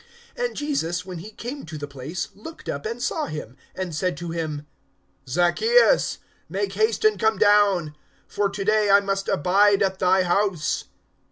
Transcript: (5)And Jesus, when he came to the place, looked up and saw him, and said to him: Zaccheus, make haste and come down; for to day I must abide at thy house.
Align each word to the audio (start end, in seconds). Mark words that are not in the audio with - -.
(5)And 0.35 0.55
Jesus, 0.55 1.05
when 1.05 1.19
he 1.19 1.29
came 1.29 1.63
to 1.63 1.77
the 1.77 1.87
place, 1.87 2.29
looked 2.33 2.67
up 2.67 2.87
and 2.87 2.99
saw 3.03 3.27
him, 3.27 3.55
and 3.75 3.93
said 3.93 4.17
to 4.17 4.31
him: 4.31 4.65
Zaccheus, 5.29 6.17
make 6.49 6.73
haste 6.73 7.05
and 7.05 7.19
come 7.19 7.37
down; 7.37 7.95
for 8.27 8.49
to 8.49 8.65
day 8.65 8.89
I 8.89 8.99
must 8.99 9.27
abide 9.29 9.83
at 9.83 9.99
thy 9.99 10.23
house. 10.23 10.85